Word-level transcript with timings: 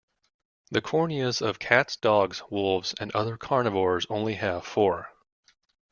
The 0.71 0.81
corneas 0.81 1.43
of 1.43 1.59
cats, 1.59 1.95
dogs, 1.95 2.41
wolves, 2.49 2.95
and 2.99 3.11
other 3.11 3.37
carnivores 3.37 4.07
only 4.09 4.33
have 4.33 4.65
four. 4.65 5.13